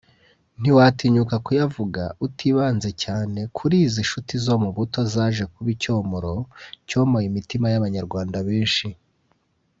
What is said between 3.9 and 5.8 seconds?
nshuti zo mu buto zaje kuba